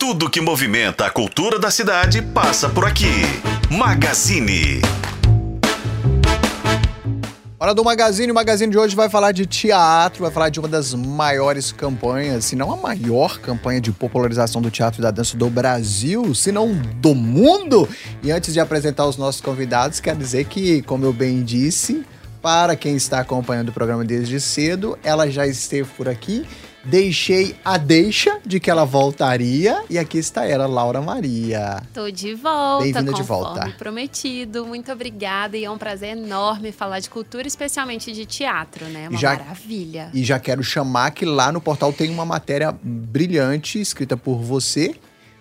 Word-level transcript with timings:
Tudo 0.00 0.30
que 0.30 0.40
movimenta 0.40 1.04
a 1.04 1.10
cultura 1.10 1.58
da 1.58 1.70
cidade 1.70 2.22
passa 2.22 2.70
por 2.70 2.86
aqui. 2.86 3.20
Magazine. 3.70 4.80
Hora 7.58 7.74
do 7.74 7.84
Magazine. 7.84 8.32
O 8.32 8.34
Magazine 8.34 8.72
de 8.72 8.78
hoje 8.78 8.96
vai 8.96 9.10
falar 9.10 9.32
de 9.32 9.44
teatro, 9.44 10.22
vai 10.22 10.32
falar 10.32 10.48
de 10.48 10.58
uma 10.58 10.66
das 10.66 10.94
maiores 10.94 11.70
campanhas, 11.70 12.46
se 12.46 12.56
não 12.56 12.72
a 12.72 12.78
maior 12.78 13.38
campanha 13.40 13.78
de 13.78 13.92
popularização 13.92 14.62
do 14.62 14.70
teatro 14.70 15.02
e 15.02 15.02
da 15.02 15.10
dança 15.10 15.36
do 15.36 15.50
Brasil, 15.50 16.34
se 16.34 16.50
não 16.50 16.72
do 16.72 17.14
mundo. 17.14 17.86
E 18.22 18.32
antes 18.32 18.54
de 18.54 18.58
apresentar 18.58 19.04
os 19.04 19.18
nossos 19.18 19.42
convidados, 19.42 20.00
quero 20.00 20.18
dizer 20.18 20.46
que, 20.46 20.80
como 20.80 21.04
eu 21.04 21.12
bem 21.12 21.44
disse, 21.44 22.06
para 22.40 22.74
quem 22.74 22.96
está 22.96 23.20
acompanhando 23.20 23.68
o 23.68 23.72
programa 23.72 24.02
desde 24.02 24.40
cedo, 24.40 24.98
ela 25.04 25.30
já 25.30 25.46
esteve 25.46 25.90
por 25.90 26.08
aqui 26.08 26.46
Deixei 26.84 27.54
a 27.62 27.76
deixa 27.76 28.40
de 28.44 28.58
que 28.58 28.70
ela 28.70 28.84
voltaria 28.86 29.84
e 29.90 29.98
aqui 29.98 30.16
está 30.16 30.46
ela, 30.46 30.66
Laura 30.66 31.02
Maria. 31.02 31.82
Tô 31.92 32.10
de 32.10 32.34
volta. 32.34 32.84
Bem-vinda 32.84 33.12
de 33.12 33.22
volta. 33.22 33.70
prometido. 33.76 34.64
Muito 34.64 34.90
obrigada 34.90 35.58
e 35.58 35.64
é 35.64 35.70
um 35.70 35.76
prazer 35.76 36.16
enorme 36.16 36.72
falar 36.72 37.00
de 37.00 37.10
cultura, 37.10 37.46
especialmente 37.46 38.12
de 38.12 38.24
teatro, 38.24 38.86
né? 38.86 39.10
Uma 39.10 39.18
já, 39.18 39.36
maravilha. 39.36 40.10
E 40.14 40.24
já 40.24 40.38
quero 40.38 40.62
chamar 40.62 41.10
que 41.10 41.26
lá 41.26 41.52
no 41.52 41.60
portal 41.60 41.92
tem 41.92 42.10
uma 42.10 42.24
matéria 42.24 42.74
brilhante 42.82 43.78
escrita 43.78 44.16
por 44.16 44.38
você 44.38 44.94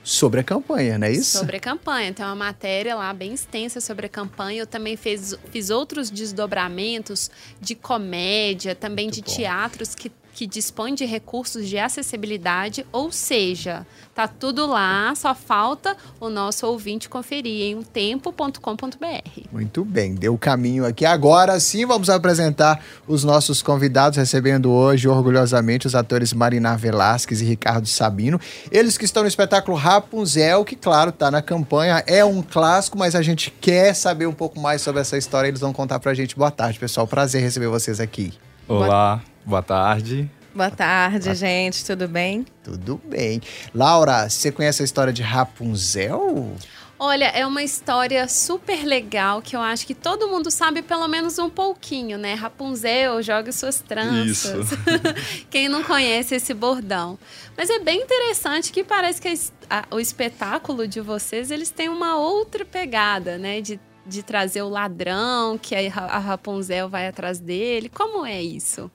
sobre 0.04 0.40
a 0.40 0.44
campanha, 0.44 0.98
não 0.98 1.08
é 1.08 1.12
isso? 1.12 1.38
Sobre 1.38 1.58
a 1.58 1.60
campanha. 1.60 2.12
Tem 2.12 2.26
uma 2.26 2.36
matéria 2.36 2.96
lá 2.96 3.14
bem 3.14 3.34
extensa 3.34 3.80
sobre 3.80 4.08
a 4.08 4.10
campanha. 4.10 4.62
Eu 4.62 4.68
também 4.68 4.98
fiz, 4.98 5.38
fiz 5.52 5.70
outros 5.70 6.10
desdobramentos 6.10 7.30
de 7.62 7.76
comédia, 7.76 8.76
também 8.76 9.06
Muito 9.06 9.16
de 9.16 9.22
bom. 9.22 9.36
teatros 9.36 9.96
que 9.96 10.10
que 10.34 10.48
dispõe 10.48 10.94
de 10.94 11.06
recursos 11.06 11.68
de 11.68 11.78
acessibilidade, 11.78 12.86
ou 12.92 13.12
seja, 13.12 13.86
tá 14.16 14.28
tudo 14.28 14.66
lá, 14.66 15.14
só 15.16 15.34
falta 15.36 15.96
o 16.20 16.30
nosso 16.30 16.66
ouvinte 16.68 17.10
conferir 17.10 17.72
em 17.72 17.82
tempo.com.br. 17.82 19.42
Muito 19.52 19.84
bem, 19.84 20.16
deu 20.16 20.34
o 20.34 20.38
caminho 20.38 20.86
aqui. 20.86 21.06
Agora 21.06 21.60
sim, 21.60 21.86
vamos 21.86 22.10
apresentar 22.10 22.84
os 23.08 23.24
nossos 23.24 23.62
convidados, 23.62 24.18
recebendo 24.18 24.72
hoje 24.72 25.08
orgulhosamente 25.08 25.88
os 25.88 25.96
atores 25.96 26.34
Marinar 26.34 26.78
Velasquez 26.78 27.42
e 27.42 27.46
Ricardo 27.46 27.88
Sabino. 27.88 28.40
Eles 28.72 28.98
que 28.98 29.06
estão 29.06 29.24
no 29.24 29.30
espetáculo 29.30 29.78
Rapunzel, 29.78 30.64
que 30.66 30.76
claro, 30.76 31.12
tá 31.12 31.30
na 31.30 31.42
campanha, 31.42 32.04
é 32.08 32.24
um 32.24 32.42
clássico, 32.42 32.98
mas 32.98 33.16
a 33.16 33.22
gente 33.22 33.52
quer 33.62 33.94
saber 33.94 34.26
um 34.26 34.34
pouco 34.34 34.60
mais 34.60 34.82
sobre 34.82 35.02
essa 35.02 35.18
história, 35.18 35.48
eles 35.48 35.62
vão 35.62 35.74
contar 35.74 36.00
pra 36.00 36.14
gente. 36.14 36.36
Boa 36.36 36.52
tarde, 36.52 36.80
pessoal. 36.80 37.08
Prazer 37.08 37.42
receber 37.42 37.68
vocês 37.68 38.00
aqui. 38.00 38.34
Olá. 38.70 39.24
Boa 39.44 39.64
tarde. 39.64 40.30
Boa 40.54 40.70
tarde, 40.70 41.34
gente. 41.34 41.84
Tudo 41.84 42.08
bem? 42.08 42.46
Tudo 42.64 43.02
bem. 43.04 43.42
Laura, 43.74 44.30
você 44.30 44.52
conhece 44.52 44.84
a 44.84 44.86
história 44.86 45.12
de 45.12 45.24
Rapunzel? 45.24 46.56
Olha, 47.00 47.26
é 47.26 47.48
uma 47.48 47.64
história 47.64 48.28
super 48.28 48.86
legal 48.86 49.42
que 49.42 49.56
eu 49.56 49.60
acho 49.60 49.88
que 49.88 49.96
todo 49.96 50.28
mundo 50.28 50.52
sabe 50.52 50.84
pelo 50.84 51.08
menos 51.08 51.40
um 51.40 51.50
pouquinho, 51.50 52.20
né? 52.20 52.36
Rapunzel, 52.36 53.24
jogue 53.24 53.52
suas 53.52 53.80
tranças. 53.80 54.72
Isso. 54.72 54.78
Quem 55.50 55.68
não 55.68 55.82
conhece 55.82 56.36
esse 56.36 56.54
bordão. 56.54 57.18
Mas 57.58 57.72
é 57.72 57.80
bem 57.80 58.02
interessante 58.04 58.72
que 58.72 58.84
parece 58.84 59.20
que 59.20 59.30
a, 59.30 59.80
a, 59.80 59.96
o 59.96 60.00
espetáculo 60.00 60.88
de 60.88 61.02
vocês, 61.02 61.50
eles 61.50 61.72
têm 61.72 61.90
uma 61.90 62.18
outra 62.18 62.64
pegada, 62.64 63.36
né? 63.40 63.62
De, 63.62 63.80
de 64.10 64.24
trazer 64.24 64.62
o 64.62 64.70
ladrão, 64.70 65.58
que 65.58 65.76
a, 65.76 65.94
a 65.94 66.20
Rapunzel 66.20 66.90
vai 66.90 67.08
atrás 67.08 67.40
dele. 67.40 67.90
Como 67.90 68.26
é 68.26 68.42
isso? 68.42 68.92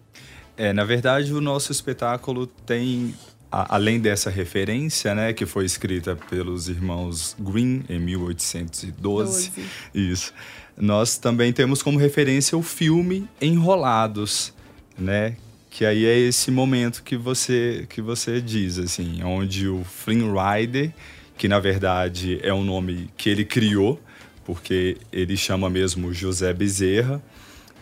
É, 0.56 0.72
na 0.72 0.84
verdade, 0.84 1.32
o 1.32 1.40
nosso 1.40 1.72
espetáculo 1.72 2.46
tem, 2.46 3.14
além 3.50 3.98
dessa 4.00 4.30
referência, 4.30 5.14
né, 5.14 5.32
que 5.32 5.46
foi 5.46 5.64
escrita 5.64 6.16
pelos 6.28 6.68
irmãos 6.68 7.36
Green 7.38 7.84
em 7.88 7.98
1812, 7.98 9.50
12. 9.50 9.70
isso. 9.94 10.32
Nós 10.76 11.16
também 11.16 11.52
temos 11.52 11.82
como 11.82 11.98
referência 11.98 12.58
o 12.58 12.62
filme 12.62 13.28
Enrolados, 13.40 14.52
né, 14.98 15.36
que 15.70 15.84
aí 15.84 16.04
é 16.04 16.16
esse 16.16 16.52
momento 16.52 17.02
que 17.02 17.16
você 17.16 17.84
que 17.88 18.00
você 18.00 18.40
diz 18.40 18.78
assim, 18.78 19.24
onde 19.24 19.68
o 19.68 19.82
Flynn 19.82 20.32
Rider, 20.32 20.92
que 21.36 21.48
na 21.48 21.58
verdade 21.58 22.38
é 22.44 22.54
um 22.54 22.62
nome 22.62 23.10
que 23.16 23.28
ele 23.28 23.44
criou, 23.44 24.00
porque 24.44 24.96
ele 25.12 25.36
chama 25.36 25.70
mesmo 25.70 26.12
José 26.12 26.52
Bezerra, 26.52 27.22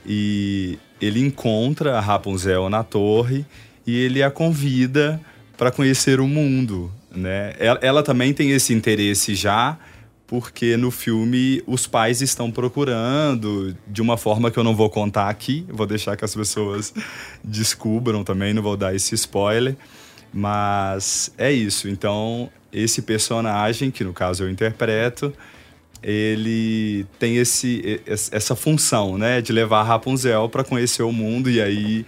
e 0.07 0.79
ele 1.01 1.21
encontra 1.21 1.97
a 1.97 2.01
Rapunzel 2.01 2.69
na 2.69 2.83
torre 2.83 3.45
e 3.87 3.97
ele 3.97 4.23
a 4.23 4.31
convida 4.31 5.21
para 5.57 5.71
conhecer 5.71 6.21
o 6.21 6.27
mundo, 6.27 6.91
né? 7.11 7.55
Ela, 7.59 7.79
ela, 7.83 8.03
também 8.03 8.33
tem 8.33 8.51
esse 8.51 8.73
interesse 8.73 9.35
já, 9.35 9.79
porque 10.27 10.77
no 10.77 10.91
filme 10.91 11.63
os 11.67 11.87
pais 11.87 12.21
estão 12.21 12.51
procurando 12.51 13.77
de 13.87 14.01
uma 14.01 14.17
forma 14.17 14.51
que 14.51 14.59
eu 14.59 14.65
não 14.65 14.75
vou 14.75 14.89
contar 14.89 15.29
aqui, 15.29 15.65
vou 15.69 15.87
deixar 15.87 16.17
que 16.17 16.25
as 16.25 16.35
pessoas 16.35 16.95
descubram 17.45 18.25
também, 18.25 18.55
não 18.55 18.63
vou 18.63 18.77
dar 18.77 18.95
esse 18.95 19.15
spoiler, 19.15 19.77
mas 20.33 21.33
é 21.37 21.53
isso. 21.53 21.89
Então, 21.89 22.51
esse 22.73 23.03
personagem, 23.03 23.91
que 23.91 24.03
no 24.03 24.13
caso 24.13 24.45
eu 24.45 24.51
interpreto, 24.51 25.33
ele 26.03 27.07
tem 27.19 27.37
esse, 27.37 28.01
essa 28.07 28.57
função, 28.57 29.17
né, 29.17 29.41
de 29.41 29.53
levar 29.53 29.81
a 29.81 29.85
Rapunzel 29.85 30.49
para 30.49 30.65
conhecer 30.65 31.03
o 31.03 31.13
mundo 31.13 31.49
e 31.49 31.61
aí 31.61 32.05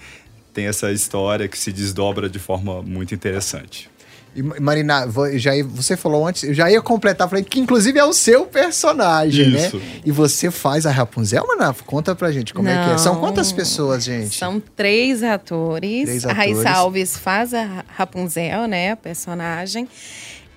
tem 0.52 0.66
essa 0.66 0.90
história 0.92 1.48
que 1.48 1.58
se 1.58 1.72
desdobra 1.72 2.28
de 2.28 2.38
forma 2.38 2.82
muito 2.82 3.14
interessante. 3.14 3.90
E 4.36 4.42
Marina, 4.42 5.06
já 5.34 5.52
você 5.64 5.96
falou 5.96 6.26
antes, 6.26 6.42
eu 6.42 6.52
já 6.52 6.68
ia 6.68 6.82
completar, 6.82 7.28
falei 7.28 7.44
que 7.44 7.60
inclusive 7.60 7.96
é 8.00 8.04
o 8.04 8.12
seu 8.12 8.44
personagem, 8.44 9.50
né? 9.50 9.66
Isso. 9.66 9.76
né? 9.76 10.00
E 10.04 10.10
você 10.10 10.50
faz 10.50 10.86
a 10.86 10.90
Rapunzel, 10.90 11.46
Marina? 11.46 11.72
Conta 11.86 12.16
pra 12.16 12.32
gente 12.32 12.52
como 12.52 12.68
Não, 12.68 12.74
é 12.74 12.84
que 12.84 12.94
é. 12.94 12.98
São 12.98 13.20
quantas 13.20 13.52
pessoas, 13.52 14.02
gente? 14.02 14.36
São 14.36 14.60
três 14.74 15.22
atores. 15.22 16.04
Três 16.06 16.24
atores. 16.24 16.24
A 16.24 16.32
Raíssa 16.32 16.70
Alves 16.70 17.16
faz 17.16 17.54
a 17.54 17.84
Rapunzel, 17.86 18.66
né? 18.66 18.92
A 18.92 18.96
personagem. 18.96 19.88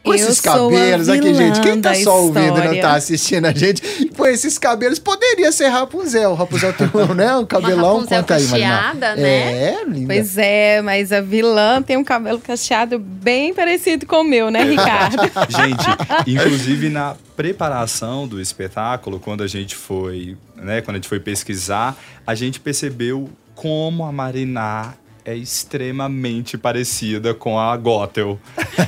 Com 0.08 0.14
esses 0.14 0.42
cabelos 0.42 1.10
aqui, 1.10 1.34
gente. 1.34 1.62
Quem 1.62 1.82
tá 1.82 1.94
só 1.96 2.22
ouvindo 2.22 2.58
e 2.60 2.68
não 2.68 2.80
tá 2.80 2.96
assistindo 2.96 3.46
a 3.46 3.54
gente, 3.54 3.82
com 4.16 4.26
esses 4.26 4.58
cabelos, 4.58 5.00
poderia 5.00 5.52
ser 5.52 5.68
Rapunzel. 5.68 6.34
Rapunzel 6.34 6.74
tem 6.74 6.90
um, 6.94 7.14
né, 7.14 7.36
um 7.36 7.46
cabelão. 7.46 7.98
Uma 7.98 8.08
Conta 8.08 8.36
aí, 8.36 8.48
cacheada, 8.48 9.16
né? 9.16 9.74
É, 9.74 9.84
linda. 9.86 10.14
Pois 10.14 10.38
é, 10.38 10.82
mas 10.82 11.12
a 11.12 11.22
vilã 11.22 11.82
tem 11.82 11.98
um 11.98 12.04
cabelo 12.04 12.40
cacheado 12.40 12.98
bem 13.00 13.54
parecido 13.54 14.06
com 14.06 14.22
o 14.22 14.24
meu, 14.24 14.50
né, 14.50 14.64
Ricardo? 14.64 15.18
gente, 15.50 15.86
inclusive 16.28 16.90
na 16.90 17.16
preparação 17.36 18.28
do 18.28 18.42
espetáculo, 18.42 19.20
quando 19.20 19.44
a 19.44 19.48
gente 19.48 19.76
foi, 19.76 20.38
né, 20.56 20.82
quando 20.82 20.96
a 20.96 20.98
gente 21.00 21.10
foi 21.10 21.20
pesquisar, 21.20 21.98
a 22.26 22.34
gente 22.34 22.60
percebeu 22.60 23.30
como 23.56 24.04
a 24.04 24.12
Mariná 24.12 24.94
é 25.28 25.36
extremamente 25.36 26.58
parecida 26.58 27.34
com 27.34 27.60
a 27.60 27.76
Gothel, 27.76 28.40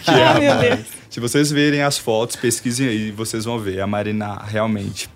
que 0.06 0.10
é 0.10 0.24
a 0.48 0.56
Deus. 0.56 0.88
Se 1.10 1.20
vocês 1.20 1.52
verem 1.52 1.82
as 1.82 1.98
fotos, 1.98 2.38
pesquisem 2.38 2.88
aí, 2.88 3.12
vocês 3.12 3.44
vão 3.44 3.60
ver 3.60 3.82
a 3.82 3.86
Marina 3.86 4.42
realmente 4.48 5.10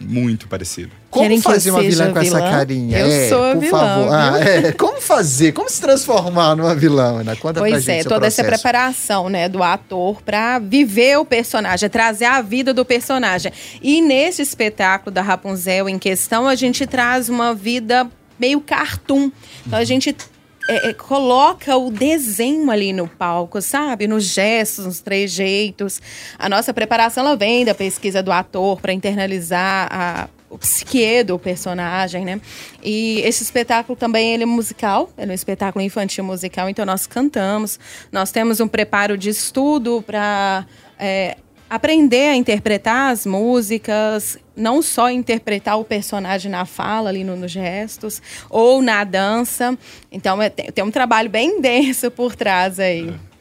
muito 0.00 0.48
parecida. 0.48 0.90
Como 1.10 1.26
Querem 1.26 1.42
fazer 1.42 1.70
uma 1.70 1.82
vilã 1.82 2.10
com 2.12 2.20
vilã? 2.20 2.38
essa 2.38 2.50
carinha? 2.50 2.98
Eu 2.98 3.06
é, 3.06 3.28
sou 3.28 3.44
a 3.44 3.52
por 3.52 3.60
vilã. 3.60 3.78
Favor. 3.78 4.14
Ah, 4.14 4.38
é. 4.40 4.72
Como 4.72 5.00
fazer? 5.00 5.52
Como 5.52 5.68
se 5.68 5.78
transformar 5.78 6.56
numa 6.56 6.74
vilã, 6.74 7.20
Ana? 7.20 7.36
Conta 7.36 7.60
pois 7.60 7.72
pra 7.72 7.80
gente 7.80 8.00
é, 8.00 8.02
toda 8.04 8.20
processo. 8.20 8.40
essa 8.40 8.48
preparação, 8.48 9.28
né, 9.28 9.50
do 9.50 9.62
ator 9.62 10.22
para 10.22 10.58
viver 10.58 11.18
o 11.18 11.24
personagem, 11.24 11.88
trazer 11.90 12.24
a 12.24 12.40
vida 12.40 12.72
do 12.72 12.82
personagem. 12.82 13.52
E 13.82 14.00
nesse 14.00 14.40
espetáculo 14.40 15.12
da 15.12 15.20
Rapunzel 15.20 15.86
em 15.86 15.98
questão, 15.98 16.48
a 16.48 16.54
gente 16.54 16.86
traz 16.86 17.28
uma 17.28 17.54
vida 17.54 18.10
meio 18.38 18.60
cartoon. 18.60 19.30
Então 19.66 19.78
a 19.78 19.84
gente 19.84 20.16
é, 20.68 20.90
é, 20.90 20.94
coloca 20.94 21.76
o 21.76 21.90
desenho 21.90 22.70
ali 22.70 22.92
no 22.92 23.08
palco, 23.08 23.60
sabe? 23.60 24.06
Nos 24.06 24.24
gestos, 24.24 24.86
nos 24.86 25.00
trejeitos. 25.00 26.00
A 26.38 26.48
nossa 26.48 26.72
preparação 26.72 27.26
ela 27.26 27.36
vem 27.36 27.64
da 27.64 27.74
pesquisa 27.74 28.22
do 28.22 28.30
ator 28.30 28.80
para 28.80 28.92
internalizar 28.92 29.88
a, 29.90 30.28
o 30.48 30.58
psique 30.58 31.24
do 31.24 31.38
personagem, 31.38 32.24
né? 32.24 32.40
E 32.82 33.20
esse 33.20 33.42
espetáculo 33.42 33.96
também 33.96 34.34
ele 34.34 34.42
é 34.42 34.46
musical, 34.46 35.10
é 35.16 35.26
um 35.26 35.32
espetáculo 35.32 35.84
infantil 35.84 36.24
musical, 36.24 36.68
então 36.68 36.84
nós 36.84 37.06
cantamos, 37.06 37.80
nós 38.10 38.30
temos 38.30 38.60
um 38.60 38.68
preparo 38.68 39.16
de 39.16 39.30
estudo 39.30 40.02
para 40.06 40.66
é, 40.98 41.36
aprender 41.72 42.28
a 42.28 42.36
interpretar 42.36 43.10
as 43.10 43.24
músicas, 43.24 44.38
não 44.54 44.82
só 44.82 45.10
interpretar 45.10 45.80
o 45.80 45.84
personagem 45.84 46.50
na 46.50 46.66
fala, 46.66 47.08
ali 47.08 47.24
no, 47.24 47.34
nos 47.34 47.50
gestos, 47.50 48.20
ou 48.50 48.82
na 48.82 49.02
dança. 49.04 49.76
Então, 50.10 50.40
é, 50.42 50.50
tem, 50.50 50.66
tem, 50.66 50.84
um 50.84 50.90
trabalho 50.90 51.30
bem 51.30 51.60
denso 51.62 52.10
por 52.10 52.36
trás 52.36 52.78
aí. 52.78 53.08
É. 53.08 53.31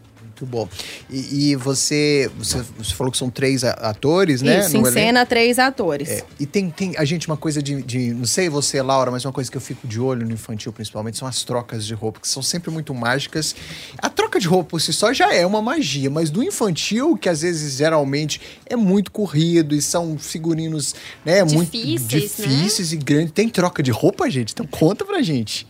Muito 0.41 0.45
bom. 0.45 0.67
E, 1.09 1.51
e 1.51 1.55
você, 1.55 2.29
você, 2.37 2.63
você, 2.77 2.93
falou 2.95 3.11
que 3.11 3.17
são 3.17 3.29
três 3.29 3.63
atores, 3.63 4.41
né? 4.41 4.61
Isso, 4.61 4.75
em 4.75 4.85
cena, 4.85 5.25
três 5.25 5.59
atores. 5.59 6.09
É, 6.09 6.23
e 6.39 6.45
tem, 6.47 6.69
tem, 6.69 6.95
a 6.97 7.05
gente, 7.05 7.27
uma 7.27 7.37
coisa 7.37 7.61
de, 7.61 7.81
de, 7.83 8.11
Não 8.13 8.25
sei 8.25 8.49
você, 8.49 8.81
Laura, 8.81 9.11
mas 9.11 9.23
uma 9.23 9.31
coisa 9.31 9.51
que 9.51 9.57
eu 9.57 9.61
fico 9.61 9.87
de 9.87 9.99
olho 9.99 10.25
no 10.25 10.33
infantil, 10.33 10.73
principalmente, 10.73 11.17
são 11.17 11.27
as 11.27 11.43
trocas 11.43 11.85
de 11.85 11.93
roupa, 11.93 12.19
que 12.19 12.27
são 12.27 12.41
sempre 12.41 12.71
muito 12.71 12.93
mágicas. 12.93 13.55
A 13.99 14.09
troca 14.09 14.39
de 14.39 14.47
roupa 14.47 14.71
por 14.71 14.81
si 14.81 14.91
só 14.91 15.13
já 15.13 15.33
é 15.33 15.45
uma 15.45 15.61
magia, 15.61 16.09
mas 16.09 16.31
do 16.31 16.41
infantil, 16.41 17.15
que 17.15 17.29
às 17.29 17.41
vezes, 17.41 17.77
geralmente, 17.77 18.41
é 18.65 18.75
muito 18.75 19.11
corrido 19.11 19.75
e 19.75 19.81
são 19.81 20.17
figurinos, 20.17 20.95
né? 21.23 21.43
Difíceis, 21.43 21.53
muito 21.53 22.07
difíceis 22.07 22.91
né? 22.91 22.97
e 22.97 23.03
grandes. 23.03 23.31
Tem 23.31 23.47
troca 23.47 23.83
de 23.83 23.91
roupa, 23.91 24.29
gente? 24.29 24.53
Então 24.53 24.65
conta 24.65 25.05
pra 25.05 25.21
gente. 25.21 25.67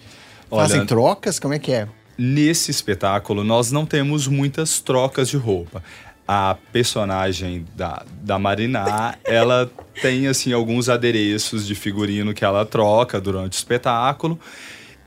Olha, 0.49 0.67
Fazem 0.67 0.85
trocas? 0.85 1.39
Como 1.39 1.53
é 1.53 1.59
que 1.59 1.71
é? 1.71 1.87
Nesse 2.23 2.69
espetáculo, 2.69 3.43
nós 3.43 3.71
não 3.71 3.83
temos 3.83 4.27
muitas 4.27 4.79
trocas 4.79 5.27
de 5.27 5.37
roupa. 5.37 5.83
A 6.27 6.55
personagem 6.71 7.65
da, 7.75 8.05
da 8.21 8.37
Marina, 8.37 9.17
ela 9.25 9.67
tem 10.03 10.27
assim 10.27 10.53
alguns 10.53 10.87
adereços 10.87 11.65
de 11.65 11.73
figurino 11.73 12.31
que 12.31 12.45
ela 12.45 12.63
troca 12.63 13.19
durante 13.19 13.53
o 13.53 13.57
espetáculo. 13.57 14.39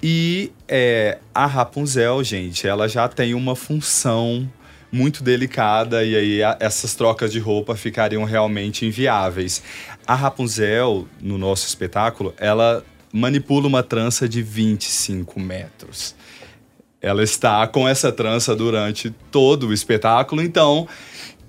E 0.02 0.50
é, 0.66 1.18
a 1.32 1.46
Rapunzel, 1.46 2.24
gente, 2.24 2.66
ela 2.66 2.88
já 2.88 3.06
tem 3.06 3.32
uma 3.32 3.54
função 3.54 4.50
muito 4.90 5.22
delicada 5.22 6.04
e 6.04 6.16
aí 6.16 6.42
a, 6.42 6.56
essas 6.58 6.96
trocas 6.96 7.30
de 7.30 7.38
roupa 7.38 7.76
ficariam 7.76 8.24
realmente 8.24 8.84
inviáveis. 8.84 9.62
A 10.04 10.16
Rapunzel, 10.16 11.06
no 11.20 11.38
nosso 11.38 11.64
espetáculo, 11.64 12.34
ela 12.38 12.84
manipula 13.12 13.68
uma 13.68 13.84
trança 13.84 14.28
de 14.28 14.42
25 14.42 15.38
metros 15.38 16.16
ela 17.04 17.22
está 17.22 17.66
com 17.66 17.86
essa 17.86 18.10
trança 18.10 18.56
durante 18.56 19.10
todo 19.30 19.68
o 19.68 19.72
espetáculo, 19.74 20.40
então 20.40 20.88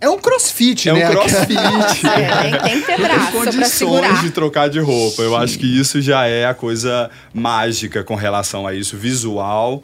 é 0.02 0.10
um 0.10 0.19
crossfit, 0.19 0.90
é 0.90 0.94
né? 0.94 1.02
É 1.02 1.07
um 1.10 1.12
crossfit. 1.12 2.07
é, 2.07 2.57
tem 2.57 2.81
que 2.81 2.86
ter 2.86 3.00
braço 3.00 3.31
tem 3.31 3.42
condições 3.42 4.22
de 4.22 4.31
trocar 4.31 4.69
de 4.69 4.80
roupa. 4.80 5.22
Eu 5.22 5.36
acho 5.36 5.57
que 5.57 5.66
isso 5.66 6.02
já 6.02 6.28
é 6.28 6.46
a 6.46 6.54
coisa 6.54 7.10
mágica 7.34 8.04
com 8.04 8.16
relação 8.16 8.68
a 8.68 8.74
isso. 8.74 8.98
Visual, 8.98 9.81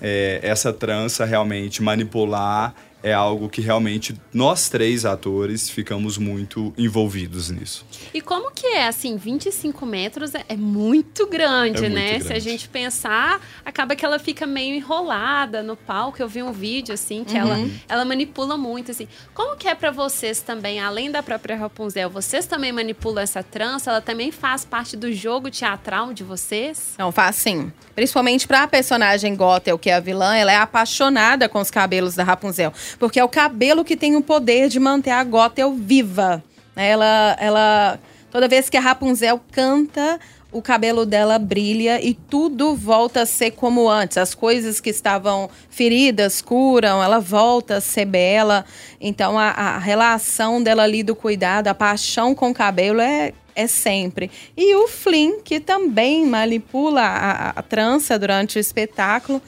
é, 0.00 0.40
essa 0.42 0.72
trança 0.72 1.24
realmente 1.24 1.80
manipular 1.80 2.74
é 3.02 3.12
algo 3.12 3.48
que 3.48 3.60
realmente 3.60 4.14
nós 4.32 4.68
três 4.68 5.04
atores 5.04 5.68
ficamos 5.68 6.16
muito 6.16 6.72
envolvidos 6.78 7.50
nisso. 7.50 7.84
E 8.14 8.20
como 8.20 8.50
que 8.52 8.66
é, 8.66 8.86
assim, 8.86 9.16
25 9.16 9.84
metros 9.84 10.34
é, 10.34 10.44
é 10.48 10.56
muito 10.56 11.26
grande, 11.26 11.84
é 11.84 11.88
né? 11.88 12.10
Muito 12.12 12.24
grande. 12.24 12.26
Se 12.26 12.32
a 12.32 12.38
gente 12.38 12.68
pensar, 12.68 13.40
acaba 13.64 13.96
que 13.96 14.04
ela 14.04 14.18
fica 14.18 14.46
meio 14.46 14.74
enrolada 14.74 15.62
no 15.62 15.76
palco. 15.76 16.22
Eu 16.22 16.28
vi 16.28 16.42
um 16.42 16.52
vídeo, 16.52 16.94
assim, 16.94 17.24
que 17.24 17.34
uhum. 17.34 17.40
ela, 17.40 17.70
ela 17.88 18.04
manipula 18.04 18.56
muito, 18.56 18.90
assim. 18.90 19.08
Como 19.34 19.56
que 19.56 19.66
é 19.66 19.74
para 19.74 19.90
vocês 19.90 20.40
também, 20.40 20.80
além 20.80 21.10
da 21.10 21.22
própria 21.22 21.56
Rapunzel, 21.56 22.08
vocês 22.08 22.46
também 22.46 22.72
manipulam 22.72 23.22
essa 23.22 23.42
trança? 23.42 23.90
Ela 23.90 24.00
também 24.00 24.30
faz 24.30 24.64
parte 24.64 24.96
do 24.96 25.12
jogo 25.12 25.50
teatral 25.50 26.12
de 26.12 26.22
vocês? 26.22 26.94
Não, 26.98 27.10
faz 27.10 27.36
sim. 27.36 27.72
Principalmente 27.94 28.46
pra 28.46 28.66
personagem 28.66 29.34
Gothel, 29.34 29.78
que 29.78 29.90
é 29.90 29.94
a 29.94 30.00
vilã, 30.00 30.34
ela 30.34 30.52
é 30.52 30.56
apaixonada 30.56 31.48
com 31.48 31.60
os 31.60 31.70
cabelos 31.70 32.14
da 32.14 32.24
Rapunzel 32.24 32.72
porque 32.98 33.20
é 33.20 33.24
o 33.24 33.28
cabelo 33.28 33.84
que 33.84 33.96
tem 33.96 34.16
o 34.16 34.22
poder 34.22 34.68
de 34.68 34.80
manter 34.80 35.10
a 35.10 35.24
Gothel 35.24 35.72
viva. 35.74 36.42
Ela, 36.74 37.36
ela, 37.38 37.98
toda 38.30 38.48
vez 38.48 38.68
que 38.70 38.76
a 38.76 38.80
Rapunzel 38.80 39.40
canta, 39.50 40.18
o 40.52 40.60
cabelo 40.60 41.06
dela 41.06 41.38
brilha 41.38 42.00
e 42.04 42.12
tudo 42.12 42.76
volta 42.76 43.22
a 43.22 43.26
ser 43.26 43.52
como 43.52 43.88
antes. 43.88 44.18
As 44.18 44.34
coisas 44.34 44.80
que 44.80 44.90
estavam 44.90 45.48
feridas 45.70 46.42
curam, 46.42 47.02
ela 47.02 47.18
volta 47.18 47.76
a 47.76 47.80
ser 47.80 48.04
bela. 48.04 48.64
Então 49.00 49.38
a, 49.38 49.48
a 49.48 49.78
relação 49.78 50.62
dela 50.62 50.82
ali 50.82 51.02
do 51.02 51.16
cuidado, 51.16 51.68
a 51.68 51.74
paixão 51.74 52.34
com 52.34 52.50
o 52.50 52.54
cabelo 52.54 53.00
é, 53.00 53.32
é 53.56 53.66
sempre. 53.66 54.30
E 54.56 54.74
o 54.76 54.86
Flynn, 54.86 55.40
que 55.42 55.58
também 55.58 56.26
manipula 56.26 57.00
a, 57.00 57.50
a 57.50 57.62
trança 57.62 58.18
durante 58.18 58.58
o 58.58 58.60
espetáculo 58.60 59.40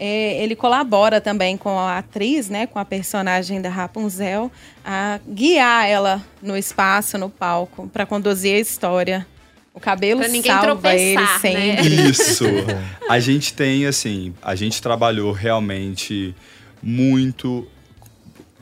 é, 0.00 0.42
ele 0.42 0.56
colabora 0.56 1.20
também 1.20 1.58
com 1.58 1.78
a 1.78 1.98
atriz, 1.98 2.48
né, 2.48 2.66
com 2.66 2.78
a 2.78 2.84
personagem 2.86 3.60
da 3.60 3.68
Rapunzel, 3.68 4.50
a 4.82 5.20
guiar 5.28 5.86
ela 5.86 6.24
no 6.42 6.56
espaço, 6.56 7.18
no 7.18 7.28
palco, 7.28 7.86
para 7.92 8.06
conduzir 8.06 8.56
a 8.56 8.58
história. 8.58 9.26
O 9.74 9.78
cabelo 9.78 10.22
salva 10.42 10.94
ele 10.94 11.14
né? 11.20 11.38
sempre. 11.38 11.96
Né? 11.96 12.10
Isso. 12.10 12.44
a 13.08 13.20
gente 13.20 13.52
tem, 13.52 13.86
assim, 13.86 14.34
a 14.42 14.54
gente 14.54 14.80
trabalhou 14.80 15.32
realmente 15.32 16.34
muito 16.82 17.68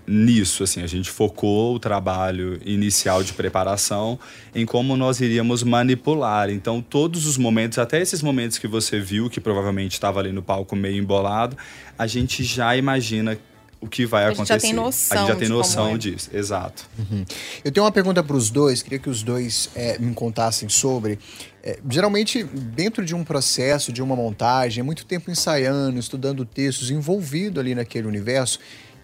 nisso, 0.09 0.65
assim, 0.65 0.83
a 0.83 0.87
gente 0.87 1.11
focou 1.11 1.75
o 1.75 1.79
trabalho 1.79 2.59
inicial 2.65 3.23
de 3.23 3.33
preparação 3.35 4.19
em 4.55 4.65
como 4.65 4.97
nós 4.97 5.21
iríamos 5.21 5.63
manipular. 5.63 6.49
Então, 6.51 6.81
todos 6.81 7.27
os 7.27 7.37
momentos, 7.37 7.79
até 7.79 8.01
esses 8.01 8.23
momentos 8.23 8.59
que 8.59 8.67
você 8.67 8.99
viu, 8.99 9.29
que 9.29 9.41
provavelmente 9.41 9.93
estava 9.93 10.19
ali 10.21 10.33
no 10.33 10.43
palco 10.43 10.75
meio 10.75 10.97
embolado, 10.97 11.57
a 11.99 12.07
gente 12.07 12.43
já 12.43 12.77
imagina 12.77 13.39
o 13.81 13.87
que 13.87 14.07
vai 14.07 14.25
a 14.25 14.29
acontecer. 14.31 14.55
A 14.55 14.59
gente 14.59 14.63
já 14.63 14.69
tem 14.69 14.75
noção, 14.75 15.17
a 15.17 15.21
gente 15.21 15.29
já 15.29 15.37
tem 15.37 15.49
noção 15.49 15.95
é. 15.95 15.99
disso, 15.99 16.31
exato. 16.33 16.89
Uhum. 16.99 17.25
Eu 17.65 17.71
tenho 17.71 17.85
uma 17.85 17.93
pergunta 17.93 18.23
para 18.23 18.37
os 18.37 18.51
dois, 18.51 18.83
queria 18.83 18.99
que 18.99 19.09
os 19.09 19.23
dois 19.23 19.71
é, 19.75 19.99
me 19.99 20.13
contassem 20.15 20.69
sobre. 20.69 21.19
É, 21.63 21.79
geralmente, 21.89 22.43
dentro 22.43 23.05
de 23.05 23.15
um 23.15 23.23
processo, 23.23 23.93
de 23.93 24.03
uma 24.03 24.17
montagem, 24.17 24.81
é 24.81 24.85
muito 24.85 25.05
tempo 25.05 25.31
ensaiando, 25.31 25.99
estudando 25.99 26.45
textos, 26.45 26.91
envolvido 26.91 27.61
ali 27.61 27.75
naquele 27.75 28.09
universo. 28.09 28.59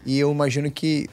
E 0.07 0.19
eu 0.19 0.31
imagino 0.31 0.71
que, 0.71 1.09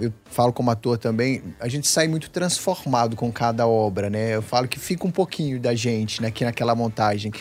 eu 0.00 0.12
falo 0.24 0.52
como 0.52 0.70
ator 0.70 0.98
também, 0.98 1.42
a 1.60 1.68
gente 1.68 1.86
sai 1.86 2.08
muito 2.08 2.28
transformado 2.28 3.14
com 3.14 3.30
cada 3.30 3.66
obra, 3.66 4.10
né? 4.10 4.34
Eu 4.34 4.42
falo 4.42 4.66
que 4.66 4.80
fica 4.80 5.06
um 5.06 5.10
pouquinho 5.10 5.60
da 5.60 5.74
gente 5.74 6.20
né, 6.20 6.28
aqui 6.28 6.44
naquela 6.44 6.74
montagem. 6.74 7.32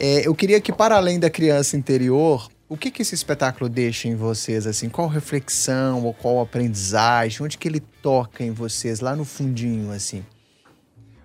É, 0.00 0.26
eu 0.26 0.34
queria 0.34 0.60
que, 0.60 0.72
para 0.72 0.96
além 0.96 1.20
da 1.20 1.30
criança 1.30 1.76
interior, 1.76 2.48
o 2.68 2.76
que, 2.76 2.90
que 2.90 3.02
esse 3.02 3.14
espetáculo 3.14 3.68
deixa 3.68 4.08
em 4.08 4.16
vocês? 4.16 4.66
assim? 4.66 4.88
Qual 4.88 5.06
reflexão 5.06 6.04
ou 6.04 6.12
qual 6.12 6.40
aprendizagem? 6.40 7.42
Onde 7.42 7.56
que 7.56 7.68
ele 7.68 7.80
toca 8.02 8.42
em 8.42 8.50
vocês, 8.50 9.00
lá 9.00 9.14
no 9.14 9.24
fundinho, 9.24 9.92
assim? 9.92 10.24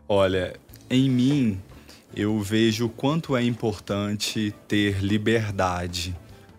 Olha, 0.08 0.54
em 0.88 1.10
mim, 1.10 1.60
eu 2.16 2.40
vejo 2.40 2.86
o 2.86 2.90
quanto 2.90 3.36
é 3.36 3.44
importante 3.44 4.54
ter 4.68 5.04
liberdade 5.04 6.16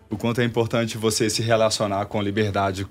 o 0.09 0.17
quanto 0.17 0.41
é 0.41 0.43
importante 0.43 0.97
você 0.97 1.29
se 1.29 1.41
relacionar 1.41 2.05
com 2.05 2.21
liberdade 2.21 2.87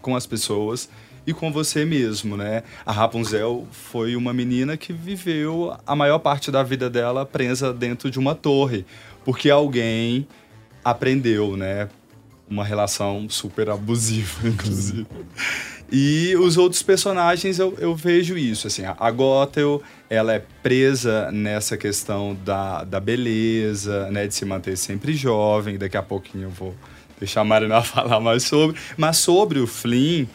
com 0.00 0.14
as 0.14 0.26
pessoas 0.26 0.88
e 1.26 1.34
com 1.34 1.50
você 1.50 1.84
mesmo, 1.84 2.36
né? 2.36 2.62
A 2.84 2.92
Rapunzel 2.92 3.66
foi 3.72 4.14
uma 4.14 4.32
menina 4.32 4.76
que 4.76 4.92
viveu 4.92 5.76
a 5.84 5.96
maior 5.96 6.20
parte 6.20 6.50
da 6.50 6.62
vida 6.62 6.88
dela 6.88 7.26
presa 7.26 7.72
dentro 7.72 8.10
de 8.10 8.18
uma 8.18 8.34
torre, 8.34 8.86
porque 9.24 9.50
alguém 9.50 10.26
aprendeu, 10.84 11.56
né? 11.56 11.88
Uma 12.48 12.64
relação 12.64 13.28
super 13.28 13.68
abusiva, 13.68 14.46
inclusive. 14.48 15.06
E 15.90 16.34
os 16.36 16.56
outros 16.56 16.82
personagens 16.82 17.58
eu, 17.58 17.76
eu 17.78 17.94
vejo 17.94 18.36
isso, 18.36 18.66
assim, 18.66 18.82
a 18.84 19.10
Gothel, 19.10 19.80
ela 20.10 20.34
é 20.34 20.42
presa 20.62 21.30
nessa 21.30 21.76
questão 21.76 22.36
da, 22.44 22.82
da 22.82 22.98
beleza, 22.98 24.10
né, 24.10 24.26
de 24.26 24.34
se 24.34 24.44
manter 24.44 24.76
sempre 24.76 25.14
jovem, 25.14 25.78
daqui 25.78 25.96
a 25.96 26.02
pouquinho 26.02 26.44
eu 26.44 26.50
vou 26.50 26.74
deixar 27.20 27.42
a 27.42 27.44
Marina 27.44 27.80
falar 27.82 28.18
mais 28.18 28.42
sobre, 28.42 28.76
mas 28.96 29.18
sobre 29.18 29.60
o 29.60 29.66
Flynn, 29.66 30.26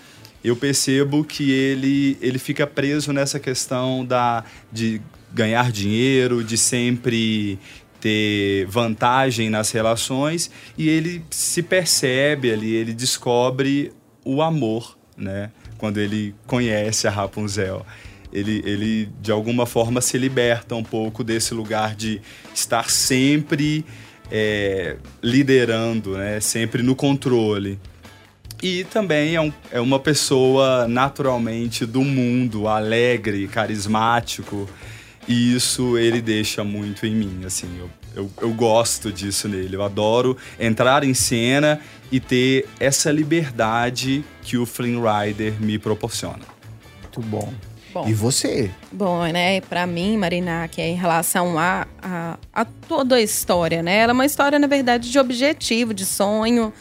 eu 0.43 0.55
percebo 0.55 1.23
que 1.23 1.51
ele, 1.51 2.17
ele 2.21 2.39
fica 2.39 2.65
preso 2.65 3.11
nessa 3.11 3.39
questão 3.39 4.05
da, 4.05 4.43
de 4.71 5.01
ganhar 5.31 5.71
dinheiro, 5.71 6.43
de 6.43 6.57
sempre 6.57 7.59
ter 7.99 8.65
vantagem 8.65 9.49
nas 9.51 9.69
relações. 9.69 10.49
E 10.75 10.89
ele 10.89 11.23
se 11.29 11.61
percebe 11.61 12.51
ali, 12.51 12.73
ele 12.73 12.93
descobre 12.93 13.93
o 14.25 14.41
amor 14.41 14.97
né? 15.21 15.51
Quando 15.77 15.99
ele 15.99 16.35
conhece 16.47 17.07
a 17.07 17.11
Rapunzel. 17.11 17.85
Ele, 18.33 18.61
ele, 18.65 19.09
de 19.21 19.31
alguma 19.31 19.65
forma, 19.65 19.99
se 20.01 20.17
liberta 20.17 20.75
um 20.75 20.83
pouco 20.83 21.23
desse 21.23 21.53
lugar 21.53 21.95
de 21.95 22.21
estar 22.53 22.89
sempre 22.89 23.85
é, 24.31 24.95
liderando, 25.21 26.17
né? 26.17 26.39
Sempre 26.39 26.81
no 26.81 26.95
controle. 26.95 27.77
E 28.63 28.83
também 28.85 29.35
é, 29.35 29.41
um, 29.41 29.51
é 29.71 29.81
uma 29.81 29.99
pessoa 29.99 30.87
naturalmente 30.87 31.85
do 31.85 32.01
mundo, 32.03 32.67
alegre, 32.67 33.47
carismático. 33.47 34.69
E 35.27 35.55
isso 35.55 35.97
ele 35.97 36.21
deixa 36.21 36.63
muito 36.63 37.05
em 37.05 37.15
mim, 37.15 37.41
assim. 37.45 37.67
Eu, 37.79 37.89
eu, 38.15 38.29
eu 38.41 38.51
gosto 38.53 39.11
disso 39.11 39.47
nele. 39.47 39.75
Eu 39.75 39.83
adoro 39.83 40.37
entrar 40.59 41.03
em 41.03 41.13
cena 41.13 41.79
e 42.11 42.19
ter 42.19 42.67
essa 42.79 43.11
liberdade 43.11 44.23
que 44.41 44.57
o 44.57 44.65
Flynn 44.65 45.01
Rider 45.01 45.53
me 45.61 45.79
proporciona. 45.79 46.45
Muito 47.01 47.21
bom. 47.21 47.53
Bom, 47.93 48.07
e 48.07 48.13
você? 48.13 48.71
Bom, 48.89 49.25
né, 49.25 49.59
para 49.61 49.85
mim, 49.85 50.15
Marina, 50.15 50.67
que 50.69 50.81
é 50.81 50.87
em 50.87 50.95
relação 50.95 51.59
a, 51.59 51.85
a, 52.01 52.37
a, 52.53 52.63
toda 52.63 53.15
a 53.15 53.21
história, 53.21 53.83
né? 53.83 53.97
Ela 53.97 54.11
é 54.11 54.13
uma 54.13 54.25
história, 54.25 54.57
na 54.57 54.67
verdade, 54.67 55.11
de 55.11 55.19
objetivo, 55.19 55.93
de 55.93 56.05
sonho, 56.05 56.71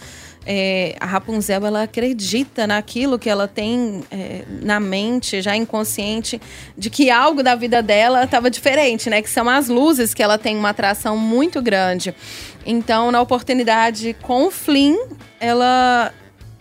é, 0.47 0.97
a 0.99 1.06
Rapunzel 1.06 1.64
ela 1.66 1.82
acredita 1.82 2.66
naquilo 2.66 3.18
que 3.18 3.28
ela 3.28 3.47
tem 3.47 4.02
é, 4.11 4.42
na 4.62 4.80
mente, 4.80 5.42
já 5.42 5.54
inconsciente, 5.54 6.40
de 6.76 6.88
que 6.88 7.11
algo 7.11 7.42
da 7.42 7.54
vida 7.54 7.82
dela 7.82 8.25
estava 8.25 8.50
diferente, 8.50 9.11
né? 9.11 9.20
Que 9.20 9.30
são 9.30 9.49
as 9.49 9.68
luzes 9.68 10.14
que 10.14 10.23
ela 10.23 10.38
tem 10.38 10.56
uma 10.56 10.70
atração 10.70 11.16
muito 11.16 11.61
grande. 11.61 12.14
Então, 12.64 13.11
na 13.11 13.20
oportunidade 13.20 14.16
com 14.23 14.47
o 14.47 14.50
Flynn, 14.50 14.97
ela 15.38 16.12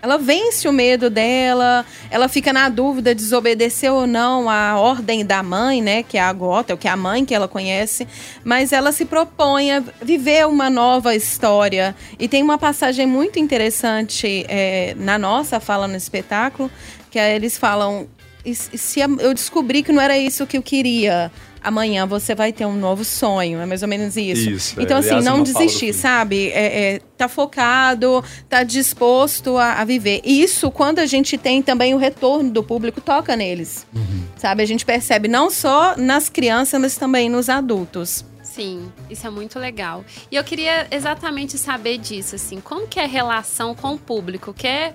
ela 0.02 0.18
vence 0.18 0.68
o 0.68 0.72
medo 0.72 1.10
dela, 1.10 1.86
ela 2.10 2.30
fica 2.30 2.54
na 2.54 2.70
dúvida 2.70 3.14
de 3.14 3.22
desobedecer 3.22 3.92
ou 3.92 4.08
não 4.08 4.50
a 4.50 4.80
ordem 4.80 5.26
da 5.26 5.44
mãe, 5.44 5.82
né? 5.82 6.04
Que 6.04 6.18
é 6.18 6.22
a 6.22 6.32
Gota, 6.32 6.78
que 6.78 6.88
é 6.88 6.92
a 6.92 6.96
mãe 6.96 7.26
que 7.26 7.36
ela 7.36 7.48
conhece. 7.50 8.08
Mas 8.44 8.72
ela 8.72 8.94
se 8.94 9.04
propõe 9.04 9.72
a 9.72 9.84
viver 10.02 10.48
uma 10.48 10.70
nova 10.70 11.14
história. 11.16 11.94
E 12.18 12.30
tem 12.30 12.42
uma 12.42 12.58
passagem 12.58 13.06
muito 13.06 13.40
interessante 13.40 14.46
é, 14.48 14.96
na 14.98 15.18
nossa 15.18 15.60
fala 15.60 15.88
no 15.88 15.98
espetáculo, 15.98 16.72
que 17.12 17.20
é, 17.20 17.36
eles 17.36 17.58
falam. 17.58 18.08
se 18.46 19.02
eu 19.02 19.34
descobri 19.34 19.84
que 19.84 19.92
não 19.92 20.02
era 20.02 20.18
isso 20.18 20.48
que 20.48 20.58
eu 20.58 20.64
queria, 20.64 21.30
amanhã 21.62 22.06
você 22.06 22.34
vai 22.34 22.52
ter 22.52 22.66
um 22.66 22.76
novo 22.76 23.04
sonho. 23.04 23.60
É 23.60 23.66
mais 23.66 23.82
ou 23.82 23.88
menos 23.88 24.16
isso. 24.18 24.50
isso 24.50 24.82
então, 24.82 24.98
é, 24.98 25.00
assim, 25.00 25.22
não 25.22 25.44
desistir, 25.44 25.94
sabe? 25.94 26.50
É, 26.50 26.96
é, 26.96 27.00
tá 27.18 27.28
focado, 27.28 28.24
tá 28.48 28.64
disposto 28.64 29.58
a, 29.58 29.74
a, 29.74 29.86
viver. 29.86 30.22
Isso, 30.24 30.72
quando 30.72 31.00
a 31.00 31.06
gente 31.06 31.38
tem 31.38 31.62
também 31.62 31.94
o 31.94 31.98
retorno 31.98 32.50
do 32.50 32.64
público, 32.64 33.02
toca 33.02 33.36
neles. 33.36 33.86
Uhum. 33.94 34.24
Sabe? 34.38 34.64
A 34.64 34.66
gente 34.66 34.86
percebe 34.86 35.28
não 35.28 35.50
só 35.50 35.96
nas 35.98 36.30
crianças, 36.30 36.80
mas 36.80 36.98
também 36.98 37.30
nos 37.30 37.50
adultos. 37.50 38.26
Sim, 38.44 38.92
isso 39.10 39.28
é 39.28 39.30
muito 39.30 39.60
legal. 39.60 40.04
E 40.32 40.36
eu 40.36 40.44
queria 40.44 40.88
exatamente 40.92 41.58
saber 41.58 41.98
disso, 41.98 42.36
assim, 42.36 42.60
como 42.60 42.88
que 42.88 43.00
é 43.00 43.04
a 43.04 43.08
relação 43.08 43.76
com 43.76 43.94
o 43.94 43.98
público, 43.98 44.54
que 44.54 44.68
é 44.68 44.94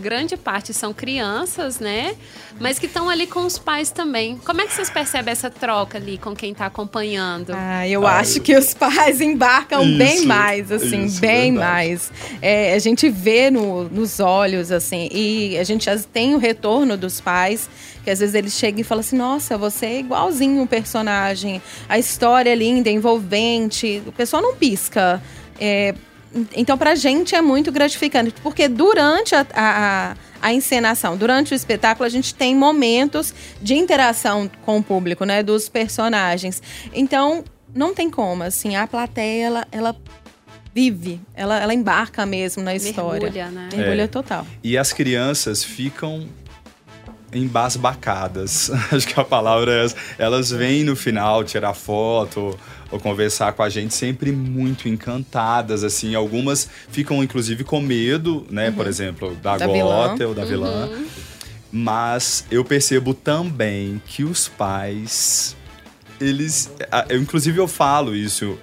grande 0.00 0.36
parte 0.36 0.72
são 0.72 0.92
crianças, 0.92 1.78
né? 1.78 2.14
Mas 2.60 2.78
que 2.78 2.86
estão 2.86 3.08
ali 3.08 3.26
com 3.26 3.44
os 3.44 3.58
pais 3.58 3.90
também. 3.90 4.36
Como 4.44 4.60
é 4.60 4.66
que 4.66 4.72
vocês 4.72 4.90
percebem 4.90 5.32
essa 5.32 5.50
troca 5.50 5.98
ali 5.98 6.18
com 6.18 6.34
quem 6.34 6.52
está 6.52 6.66
acompanhando? 6.66 7.52
Ah, 7.54 7.86
eu 7.86 8.06
ah, 8.06 8.18
acho 8.18 8.40
que 8.40 8.56
os 8.56 8.74
pais 8.74 9.20
embarcam 9.22 9.82
isso, 9.82 9.98
bem 9.98 10.26
mais, 10.26 10.72
assim, 10.72 11.04
isso, 11.04 11.20
bem 11.20 11.52
verdade. 11.52 11.58
mais. 11.58 12.12
É, 12.42 12.74
a 12.74 12.78
gente 12.78 13.08
vê 13.08 13.50
no, 13.50 13.84
nos 13.84 14.20
olhos, 14.20 14.72
assim, 14.72 15.08
e 15.12 15.56
a 15.58 15.64
gente 15.64 15.84
já 15.84 15.96
tem 15.98 16.34
o 16.34 16.38
retorno 16.38 16.96
dos 16.96 17.20
pais, 17.20 17.68
que 18.02 18.10
às 18.10 18.20
vezes 18.20 18.34
eles 18.34 18.54
chegam 18.54 18.80
e 18.80 18.84
falam 18.84 19.00
assim: 19.00 19.16
nossa, 19.16 19.56
você 19.56 19.86
é 19.86 19.98
igualzinho 20.00 20.62
o 20.62 20.66
personagem, 20.66 21.62
a 21.88 21.98
história 21.98 22.50
é 22.50 22.54
linda, 22.54 22.90
envolvente, 22.90 24.02
o 24.06 24.12
pessoal 24.12 24.42
não 24.42 24.54
pisca. 24.54 25.22
É, 25.60 25.92
então, 26.54 26.76
para 26.76 26.92
a 26.92 26.94
gente 26.94 27.34
é 27.34 27.40
muito 27.40 27.72
gratificante, 27.72 28.34
porque 28.42 28.68
durante 28.68 29.34
a, 29.34 29.46
a, 29.54 30.16
a, 30.40 30.52
encenação, 30.52 31.16
durante 31.16 31.52
o 31.52 31.54
espetáculo, 31.54 32.04
a 32.04 32.08
gente 32.08 32.34
tem 32.34 32.54
momentos 32.54 33.34
de 33.62 33.74
interação 33.74 34.50
com 34.64 34.78
o 34.78 34.82
público, 34.82 35.24
né? 35.24 35.42
Dos 35.42 35.68
personagens. 35.68 36.62
Então, 36.92 37.44
não 37.74 37.94
tem 37.94 38.10
como, 38.10 38.42
assim, 38.42 38.76
a 38.76 38.86
plateia, 38.86 39.46
ela, 39.46 39.66
ela 39.72 39.96
vive, 40.74 41.20
ela, 41.34 41.60
ela 41.60 41.74
embarca 41.74 42.24
mesmo 42.26 42.62
na 42.62 42.74
história. 42.74 43.30
Mergulha, 43.30 43.50
né? 43.50 43.68
Mergulha 43.74 44.02
é. 44.02 44.06
total. 44.06 44.46
E 44.62 44.76
as 44.76 44.92
crianças 44.92 45.64
ficam 45.64 46.28
embasbacadas. 47.32 48.70
Acho 48.92 49.06
que 49.06 49.18
a 49.18 49.24
palavra 49.24 49.72
é 49.72 49.84
essa. 49.84 49.96
Elas 50.18 50.50
vêm 50.50 50.84
no 50.84 50.96
final 50.96 51.44
tirar 51.44 51.74
foto 51.74 52.58
ou 52.90 52.98
conversar 52.98 53.52
com 53.52 53.62
a 53.62 53.68
gente 53.68 53.94
sempre 53.94 54.32
muito 54.32 54.88
encantadas, 54.88 55.84
assim. 55.84 56.14
Algumas 56.14 56.68
ficam, 56.90 57.22
inclusive, 57.22 57.64
com 57.64 57.80
medo, 57.80 58.46
né? 58.50 58.68
Uhum. 58.68 58.74
Por 58.74 58.86
exemplo, 58.86 59.34
da, 59.42 59.56
da 59.56 59.66
gota 59.66 60.26
ou 60.26 60.34
da 60.34 60.42
uhum. 60.42 60.48
vilã. 60.48 60.90
Mas 61.70 62.44
eu 62.50 62.64
percebo 62.64 63.12
também 63.12 64.00
que 64.06 64.24
os 64.24 64.48
pais, 64.48 65.54
eles... 66.18 66.70
Eu, 67.10 67.20
inclusive, 67.20 67.58
eu 67.58 67.68
falo 67.68 68.16
isso 68.16 68.58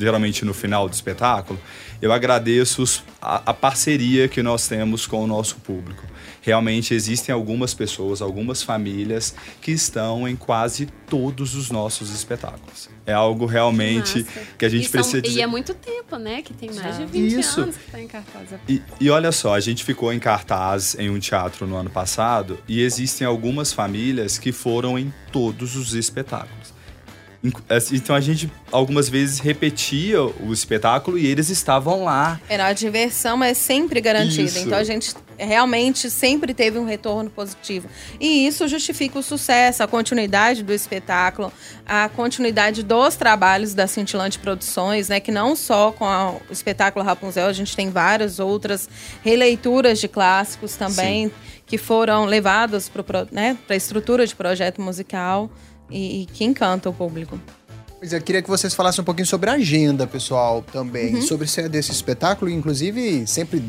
geralmente 0.00 0.44
no 0.44 0.54
final 0.54 0.88
do 0.88 0.94
espetáculo. 0.94 1.60
Eu 2.00 2.12
agradeço 2.12 3.04
a, 3.20 3.50
a 3.50 3.54
parceria 3.54 4.26
que 4.26 4.42
nós 4.42 4.66
temos 4.66 5.06
com 5.06 5.22
o 5.22 5.26
nosso 5.26 5.56
público 5.56 6.04
realmente 6.42 6.94
existem 6.94 7.32
algumas 7.32 7.74
pessoas, 7.74 8.22
algumas 8.22 8.62
famílias 8.62 9.34
que 9.60 9.70
estão 9.70 10.26
em 10.26 10.34
quase 10.34 10.86
todos 11.08 11.54
os 11.54 11.70
nossos 11.70 12.10
espetáculos. 12.10 12.88
É 13.04 13.12
algo 13.12 13.46
realmente 13.46 14.24
que, 14.24 14.40
que 14.58 14.64
a 14.64 14.68
gente 14.68 14.86
e 14.86 14.88
precisa 14.88 15.12
são, 15.12 15.20
dizer. 15.20 15.38
E 15.38 15.42
é 15.42 15.46
muito 15.46 15.74
tempo, 15.74 16.16
né? 16.16 16.42
Que 16.42 16.54
tem 16.54 16.72
mais 16.72 16.96
de 16.96 17.06
20 17.06 17.38
Isso. 17.38 17.60
anos 17.60 17.76
que 17.76 17.84
está 17.86 18.00
em 18.00 18.06
cartaz. 18.06 18.48
E, 18.68 18.82
e 19.00 19.10
olha 19.10 19.32
só, 19.32 19.54
a 19.54 19.60
gente 19.60 19.84
ficou 19.84 20.12
em 20.12 20.18
cartaz 20.18 20.96
em 20.98 21.10
um 21.10 21.18
teatro 21.18 21.66
no 21.66 21.76
ano 21.76 21.90
passado 21.90 22.58
e 22.66 22.80
existem 22.80 23.26
algumas 23.26 23.72
famílias 23.72 24.38
que 24.38 24.52
foram 24.52 24.98
em 24.98 25.12
todos 25.32 25.76
os 25.76 25.94
espetáculos. 25.94 26.79
Assim, 27.70 27.96
então 27.96 28.14
a 28.14 28.20
gente 28.20 28.52
algumas 28.70 29.08
vezes 29.08 29.38
repetia 29.38 30.22
o 30.22 30.52
espetáculo 30.52 31.16
e 31.16 31.26
eles 31.26 31.48
estavam 31.48 32.04
lá. 32.04 32.38
Era 32.46 32.66
a 32.66 32.72
diversão 32.74 33.42
é 33.42 33.54
sempre 33.54 33.98
garantida. 33.98 34.42
Isso. 34.42 34.58
Então 34.58 34.76
a 34.76 34.84
gente 34.84 35.14
realmente 35.38 36.10
sempre 36.10 36.52
teve 36.52 36.78
um 36.78 36.84
retorno 36.84 37.30
positivo. 37.30 37.88
E 38.20 38.46
isso 38.46 38.68
justifica 38.68 39.18
o 39.18 39.22
sucesso, 39.22 39.82
a 39.82 39.86
continuidade 39.86 40.62
do 40.62 40.70
espetáculo, 40.70 41.50
a 41.86 42.10
continuidade 42.10 42.82
dos 42.82 43.16
trabalhos 43.16 43.72
da 43.72 43.86
Cintilante 43.86 44.38
Produções, 44.38 45.08
né? 45.08 45.18
Que 45.18 45.32
não 45.32 45.56
só 45.56 45.92
com 45.92 46.04
a, 46.04 46.32
o 46.32 46.52
espetáculo 46.52 47.02
Rapunzel, 47.02 47.46
a 47.46 47.54
gente 47.54 47.74
tem 47.74 47.88
várias 47.88 48.38
outras 48.38 48.86
releituras 49.22 49.98
de 49.98 50.08
clássicos 50.08 50.76
também 50.76 51.28
Sim. 51.28 51.34
que 51.64 51.78
foram 51.78 52.26
levadas 52.26 52.90
para 52.90 53.26
né, 53.32 53.56
a 53.66 53.74
estrutura 53.74 54.26
de 54.26 54.36
projeto 54.36 54.82
musical 54.82 55.50
e, 55.90 56.22
e 56.22 56.26
que 56.26 56.44
encanta 56.44 56.88
o 56.88 56.92
público. 56.92 57.38
Pois 58.00 58.14
é, 58.14 58.16
eu 58.16 58.22
queria 58.22 58.40
que 58.40 58.48
vocês 58.48 58.72
falassem 58.72 59.02
um 59.02 59.04
pouquinho 59.04 59.26
sobre 59.26 59.50
a 59.50 59.52
agenda, 59.52 60.06
pessoal, 60.06 60.64
também. 60.72 61.16
Uhum. 61.16 61.20
Sobre 61.22 61.46
ser 61.46 61.68
desse 61.68 61.92
espetáculo, 61.92 62.50
inclusive, 62.50 63.26
sempre. 63.26 63.62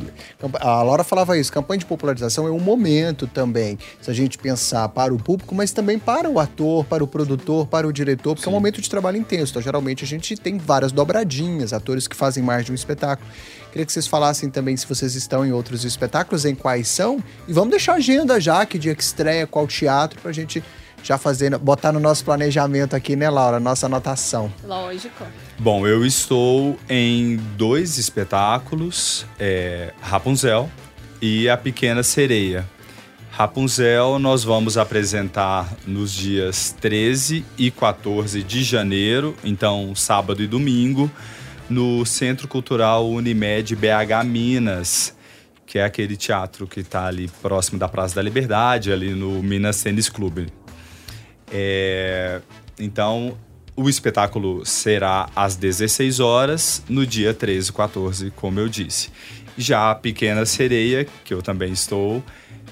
A 0.61 0.81
Laura 0.81 1.03
falava 1.03 1.37
isso, 1.37 1.51
campanha 1.51 1.79
de 1.79 1.85
popularização 1.85 2.47
é 2.47 2.51
um 2.51 2.59
momento 2.59 3.27
também. 3.27 3.77
Se 4.01 4.09
a 4.09 4.13
gente 4.13 4.37
pensar 4.37 4.87
para 4.87 5.13
o 5.13 5.21
público, 5.21 5.53
mas 5.53 5.73
também 5.73 5.99
para 5.99 6.29
o 6.29 6.39
ator, 6.39 6.85
para 6.85 7.03
o 7.03 7.07
produtor, 7.07 7.67
para 7.67 7.85
o 7.85 7.91
diretor, 7.91 8.33
porque 8.33 8.45
Sim. 8.45 8.51
é 8.51 8.53
um 8.53 8.55
momento 8.55 8.79
de 8.79 8.89
trabalho 8.89 9.17
intenso. 9.17 9.51
Então, 9.51 9.61
geralmente, 9.61 10.05
a 10.05 10.07
gente 10.07 10.37
tem 10.37 10.57
várias 10.57 10.93
dobradinhas, 10.93 11.73
atores 11.73 12.07
que 12.07 12.15
fazem 12.15 12.41
mais 12.41 12.63
de 12.65 12.71
um 12.71 12.75
espetáculo. 12.75 13.29
Queria 13.69 13.85
que 13.85 13.91
vocês 13.91 14.07
falassem 14.07 14.49
também 14.49 14.77
se 14.77 14.87
vocês 14.87 15.13
estão 15.13 15.45
em 15.45 15.51
outros 15.51 15.83
espetáculos, 15.83 16.45
em 16.45 16.55
quais 16.55 16.87
são. 16.87 17.21
E 17.49 17.51
vamos 17.51 17.71
deixar 17.71 17.93
a 17.93 17.95
agenda 17.95 18.39
já, 18.39 18.65
que 18.65 18.79
dia 18.79 18.95
que 18.95 19.03
estreia, 19.03 19.45
qual 19.45 19.67
teatro, 19.67 20.21
para 20.21 20.31
a 20.31 20.33
gente 20.33 20.63
já 21.03 21.17
fazendo, 21.17 21.57
botar 21.59 21.91
no 21.91 21.99
nosso 21.99 22.23
planejamento 22.23 22.95
aqui, 22.95 23.15
né, 23.15 23.29
Laura? 23.29 23.59
Nossa 23.59 23.85
anotação. 23.85 24.51
Lógico. 24.63 25.25
Bom, 25.59 25.87
eu 25.87 26.05
estou 26.05 26.77
em 26.89 27.37
dois 27.57 27.97
espetáculos: 27.97 29.25
é, 29.39 29.93
Rapunzel 30.01 30.69
e 31.21 31.49
A 31.49 31.57
Pequena 31.57 32.03
Sereia. 32.03 32.65
Rapunzel 33.31 34.19
nós 34.19 34.43
vamos 34.43 34.77
apresentar 34.77 35.73
nos 35.87 36.11
dias 36.11 36.75
13 36.81 37.45
e 37.57 37.71
14 37.71 38.43
de 38.43 38.61
janeiro, 38.61 39.35
então 39.43 39.95
sábado 39.95 40.43
e 40.43 40.47
domingo, 40.47 41.09
no 41.69 42.05
Centro 42.05 42.47
Cultural 42.47 43.09
Unimed 43.09 43.73
BH 43.75 44.25
Minas, 44.25 45.15
que 45.65 45.79
é 45.79 45.83
aquele 45.85 46.17
teatro 46.17 46.67
que 46.67 46.81
está 46.81 47.05
ali 47.05 47.29
próximo 47.41 47.79
da 47.79 47.87
Praça 47.87 48.15
da 48.15 48.21
Liberdade, 48.21 48.91
ali 48.91 49.15
no 49.15 49.41
Minas 49.41 49.81
Tênis 49.81 50.09
Clube. 50.09 50.47
É, 51.51 52.41
então, 52.79 53.37
o 53.75 53.89
espetáculo 53.89 54.65
será 54.65 55.29
às 55.35 55.55
16 55.55 56.19
horas, 56.19 56.83
no 56.87 57.05
dia 57.05 57.33
13 57.33 57.69
e 57.69 57.73
14, 57.73 58.31
como 58.31 58.59
eu 58.59 58.67
disse. 58.67 59.09
Já 59.57 59.91
a 59.91 59.95
Pequena 59.95 60.45
Sereia, 60.45 61.05
que 61.25 61.33
eu 61.33 61.41
também 61.41 61.73
estou, 61.73 62.23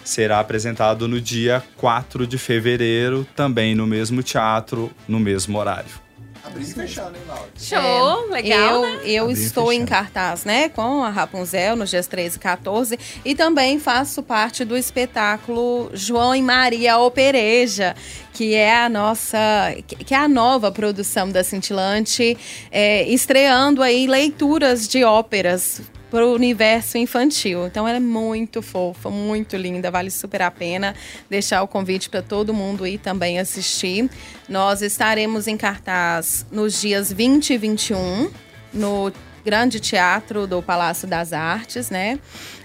será 0.03 0.39
apresentado 0.39 1.07
no 1.07 1.19
dia 1.19 1.63
4 1.77 2.25
de 2.25 2.37
fevereiro, 2.37 3.27
também 3.35 3.75
no 3.75 3.85
mesmo 3.85 4.23
teatro, 4.23 4.89
no 5.07 5.19
mesmo 5.19 5.57
horário. 5.57 6.08
Abrindo 6.43 6.69
e 6.69 6.73
fechando, 6.73 7.17
hein, 7.17 7.23
Laura? 7.27 7.49
Show, 7.57 8.27
é, 8.29 8.41
legal. 8.41 8.85
Eu, 8.85 8.95
né? 8.95 9.01
eu 9.05 9.31
estou 9.31 9.73
em 9.73 9.85
cartaz, 9.85 10.45
né, 10.45 10.69
com 10.69 11.03
a 11.03 11.09
Rapunzel 11.09 11.75
nos 11.75 11.89
dias 11.89 12.07
13 12.07 12.37
e 12.37 12.39
14 12.39 12.99
e 13.25 13.35
também 13.35 13.79
faço 13.79 14.23
parte 14.23 14.63
do 14.63 14.77
espetáculo 14.77 15.89
João 15.93 16.33
e 16.35 16.41
Maria 16.41 16.97
Opereja, 16.97 17.95
que 18.33 18.55
é 18.55 18.75
a 18.75 18.87
nossa, 18.87 19.37
que 19.85 20.13
é 20.13 20.17
a 20.17 20.27
nova 20.27 20.71
produção 20.71 21.29
da 21.29 21.43
Cintilante, 21.43 22.37
é, 22.71 23.03
estreando 23.09 23.83
aí 23.83 24.07
leituras 24.07 24.87
de 24.87 25.03
óperas 25.03 25.81
para 26.09 26.25
o 26.25 26.33
universo 26.33 26.97
infantil. 26.97 27.67
Então 27.67 27.87
ela 27.87 27.97
é 27.97 28.01
muito 28.01 28.61
fofa, 28.61 29.09
muito 29.09 29.55
linda, 29.55 29.91
vale 29.91 30.11
super 30.11 30.41
a 30.41 30.51
pena 30.51 30.95
deixar 31.29 31.61
o 31.61 31.67
convite 31.67 32.09
para 32.09 32.21
todo 32.21 32.53
mundo 32.53 32.85
ir 32.85 32.97
também 32.97 33.39
assistir. 33.39 34.09
Nós 34.47 34.81
estaremos 34.81 35.47
em 35.47 35.57
cartaz 35.57 36.45
nos 36.51 36.81
dias 36.81 37.11
20 37.11 37.53
e 37.53 37.57
21 37.57 38.31
no 38.73 39.11
grande 39.43 39.79
teatro 39.79 40.45
do 40.45 40.61
Palácio 40.61 41.07
das 41.07 41.33
Artes, 41.33 41.89
né? 41.89 42.19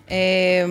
É, 0.07 0.67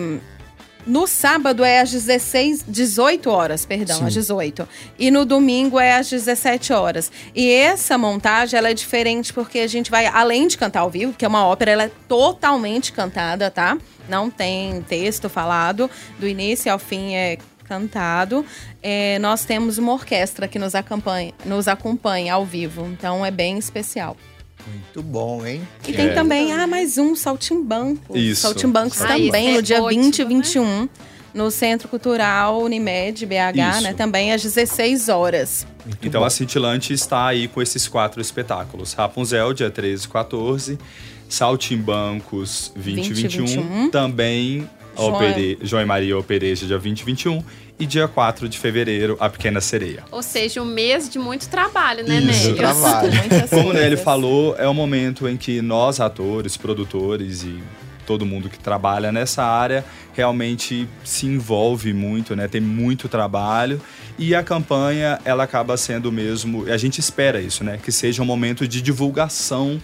no 0.86 1.06
sábado 1.06 1.64
é 1.64 1.80
às 1.80 1.90
16, 1.90 2.64
18 2.66 3.30
horas, 3.30 3.64
perdão, 3.64 3.98
Sim. 3.98 4.06
às 4.06 4.12
18. 4.12 4.68
E 4.98 5.10
no 5.10 5.24
domingo 5.24 5.78
é 5.80 5.94
às 5.94 6.08
17 6.10 6.72
horas. 6.72 7.10
E 7.34 7.50
essa 7.50 7.96
montagem, 7.96 8.58
ela 8.58 8.70
é 8.70 8.74
diferente 8.74 9.32
porque 9.32 9.60
a 9.60 9.66
gente 9.66 9.90
vai, 9.90 10.06
além 10.06 10.46
de 10.46 10.58
cantar 10.58 10.80
ao 10.80 10.90
vivo, 10.90 11.12
que 11.12 11.24
é 11.24 11.28
uma 11.28 11.46
ópera, 11.46 11.70
ela 11.70 11.84
é 11.84 11.90
totalmente 12.08 12.92
cantada, 12.92 13.50
tá? 13.50 13.78
Não 14.08 14.28
tem 14.30 14.82
texto 14.82 15.28
falado. 15.28 15.90
Do 16.18 16.28
início 16.28 16.70
ao 16.70 16.78
fim 16.78 17.14
é 17.14 17.38
cantado. 17.64 18.44
É, 18.82 19.18
nós 19.18 19.44
temos 19.44 19.78
uma 19.78 19.92
orquestra 19.92 20.46
que 20.46 20.58
nos 20.58 20.74
acompanha, 20.74 21.32
nos 21.44 21.66
acompanha 21.66 22.34
ao 22.34 22.44
vivo. 22.44 22.86
Então 22.86 23.24
é 23.24 23.30
bem 23.30 23.58
especial. 23.58 24.16
Muito 24.66 25.02
bom, 25.02 25.44
hein? 25.44 25.66
E 25.86 25.92
tem 25.92 26.06
é. 26.06 26.14
também, 26.14 26.52
ah, 26.52 26.66
mais 26.66 26.96
um, 26.96 27.14
Saltimbancos. 27.14 28.16
Isso. 28.16 28.42
Saltimbancos 28.42 29.00
ah, 29.02 29.08
também, 29.08 29.52
no 29.52 29.58
é 29.58 29.62
dia 29.62 29.82
ótimo, 29.82 30.02
20 30.04 30.18
e 30.18 30.24
21, 30.24 30.64
né? 30.64 30.88
no 31.34 31.50
Centro 31.50 31.88
Cultural 31.88 32.62
Unimed, 32.62 33.26
BH, 33.26 33.32
né? 33.56 33.70
Isso. 33.70 33.82
né? 33.82 33.92
Também 33.92 34.32
às 34.32 34.42
16 34.42 35.08
horas. 35.08 35.66
Muito 35.84 36.06
então 36.06 36.20
bom. 36.20 36.26
a 36.26 36.30
Cintilante 36.30 36.92
está 36.92 37.26
aí 37.26 37.48
com 37.48 37.60
esses 37.60 37.86
quatro 37.88 38.20
espetáculos. 38.20 38.94
Rapunzel, 38.94 39.52
dia 39.52 39.70
13 39.70 40.04
e 40.04 40.08
14. 40.08 40.78
Saltimbancos, 41.28 42.72
20 42.76 43.06
e 43.06 43.12
21. 43.12 43.46
21. 43.46 43.90
Também. 43.90 44.68
Opere... 44.96 45.58
João 45.62 45.82
e 45.82 45.86
Maria 45.86 46.18
Opereja, 46.18 46.66
dia 46.66 46.78
20 46.78 47.00
e 47.00 47.04
21 47.04 47.44
e 47.78 47.86
dia 47.86 48.06
4 48.06 48.48
de 48.48 48.58
fevereiro, 48.58 49.16
A 49.18 49.28
Pequena 49.28 49.60
Sereia. 49.60 50.04
Ou 50.10 50.22
seja, 50.22 50.62
um 50.62 50.66
mês 50.66 51.08
de 51.08 51.18
muito 51.18 51.48
trabalho, 51.48 52.06
né, 52.06 52.18
Isso. 52.18 52.50
Nélio? 52.50 52.56
trabalho. 52.56 53.10
Como 53.50 53.70
o 53.70 53.72
Nélio 53.72 53.98
falou, 53.98 54.54
é 54.56 54.68
o 54.68 54.74
momento 54.74 55.28
em 55.28 55.36
que 55.36 55.60
nós, 55.60 56.00
atores, 56.00 56.56
produtores 56.56 57.42
e 57.42 57.62
todo 58.06 58.24
mundo 58.24 58.48
que 58.48 58.58
trabalha 58.58 59.10
nessa 59.10 59.42
área 59.42 59.84
realmente 60.12 60.86
se 61.02 61.26
envolve 61.26 61.92
muito, 61.92 62.36
né? 62.36 62.46
Tem 62.46 62.60
muito 62.60 63.08
trabalho 63.08 63.80
e 64.18 64.34
a 64.34 64.42
campanha 64.42 65.18
ela 65.24 65.44
acaba 65.44 65.76
sendo 65.76 66.12
mesmo, 66.12 66.70
a 66.70 66.76
gente 66.76 66.98
espera 66.98 67.40
isso, 67.40 67.64
né? 67.64 67.78
Que 67.82 67.90
seja 67.90 68.22
um 68.22 68.26
momento 68.26 68.68
de 68.68 68.80
divulgação 68.80 69.80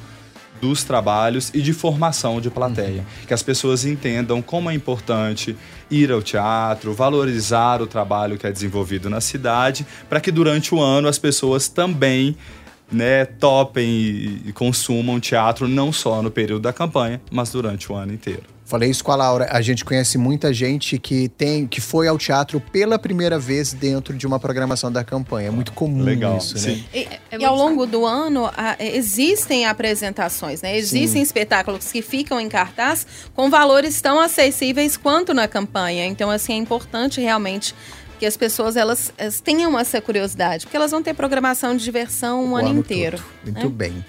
dos 0.60 0.84
trabalhos 0.84 1.50
e 1.54 1.60
de 1.60 1.72
formação 1.72 2.40
de 2.40 2.50
plateia. 2.50 3.00
Uhum. 3.00 3.26
Que 3.26 3.34
as 3.34 3.42
pessoas 3.42 3.84
entendam 3.84 4.42
como 4.42 4.70
é 4.70 4.74
importante 4.74 5.56
ir 5.90 6.12
ao 6.12 6.22
teatro, 6.22 6.94
valorizar 6.94 7.82
o 7.82 7.86
trabalho 7.86 8.38
que 8.38 8.46
é 8.46 8.52
desenvolvido 8.52 9.08
na 9.10 9.20
cidade, 9.20 9.86
para 10.08 10.20
que 10.20 10.30
durante 10.30 10.74
o 10.74 10.80
ano 10.80 11.08
as 11.08 11.18
pessoas 11.18 11.68
também 11.68 12.36
né, 12.90 13.24
topem 13.24 14.42
e 14.44 14.52
consumam 14.52 15.20
teatro 15.20 15.68
não 15.68 15.92
só 15.92 16.22
no 16.22 16.30
período 16.30 16.62
da 16.62 16.72
campanha, 16.72 17.20
mas 17.30 17.50
durante 17.50 17.90
o 17.90 17.94
ano 17.94 18.12
inteiro. 18.12 18.42
Falei 18.70 18.88
isso 18.88 19.02
com 19.02 19.10
a 19.10 19.16
Laura. 19.16 19.48
A 19.50 19.60
gente 19.60 19.84
conhece 19.84 20.16
muita 20.16 20.54
gente 20.54 20.96
que 20.96 21.28
tem 21.28 21.66
que 21.66 21.80
foi 21.80 22.06
ao 22.06 22.16
teatro 22.16 22.60
pela 22.60 23.00
primeira 23.00 23.36
vez 23.36 23.72
dentro 23.72 24.16
de 24.16 24.24
uma 24.28 24.38
programação 24.38 24.92
da 24.92 25.02
campanha. 25.02 25.48
É 25.48 25.50
muito 25.50 25.72
comum 25.72 26.04
Legal. 26.04 26.36
isso, 26.36 26.54
né? 26.54 26.60
Sim. 26.60 26.84
E, 26.94 27.08
é 27.32 27.38
e 27.40 27.44
ao 27.44 27.56
longo 27.56 27.84
do 27.84 28.06
ano 28.06 28.48
a, 28.56 28.76
existem 28.78 29.66
apresentações, 29.66 30.62
né? 30.62 30.78
Existem 30.78 31.08
Sim. 31.08 31.20
espetáculos 31.20 31.90
que 31.90 32.00
ficam 32.00 32.38
em 32.38 32.48
cartaz 32.48 33.04
com 33.34 33.50
valores 33.50 34.00
tão 34.00 34.20
acessíveis 34.20 34.96
quanto 34.96 35.34
na 35.34 35.48
campanha. 35.48 36.06
Então, 36.06 36.30
assim, 36.30 36.52
é 36.52 36.56
importante 36.56 37.20
realmente 37.20 37.74
que 38.20 38.26
as 38.26 38.36
pessoas 38.36 38.76
elas, 38.76 39.12
elas 39.18 39.40
tenham 39.40 39.76
essa 39.76 40.00
curiosidade, 40.00 40.64
porque 40.64 40.76
elas 40.76 40.92
vão 40.92 41.02
ter 41.02 41.12
programação 41.12 41.76
de 41.76 41.82
diversão 41.82 42.44
o, 42.44 42.50
o 42.50 42.56
ano, 42.56 42.68
ano, 42.68 42.78
inteiro. 42.78 43.16
Todo. 43.16 43.52
Muito 43.52 43.68
né? 43.68 43.74
bem. 43.74 44.04